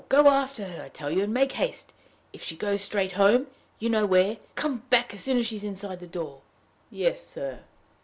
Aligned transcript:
Go 0.09 0.29
after 0.29 0.65
her, 0.65 0.85
I 0.85 0.89
tell 0.89 1.11
you; 1.11 1.21
and 1.21 1.31
make 1.31 1.51
haste. 1.51 1.93
If 2.33 2.41
she 2.43 2.55
goes 2.55 2.81
straight 2.81 3.11
home 3.11 3.45
you 3.77 3.87
know 3.87 4.07
where 4.07 4.37
come 4.55 4.79
back 4.89 5.13
as 5.13 5.21
soon 5.23 5.37
as 5.37 5.45
she's 5.45 5.63
inside 5.63 5.99
the 5.99 6.07
door." 6.07 6.41
"Yes, 6.89 7.23
sir." 7.23 7.59